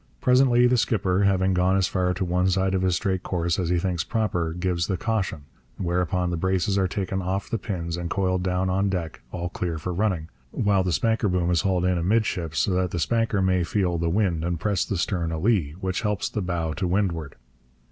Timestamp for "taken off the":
6.87-7.59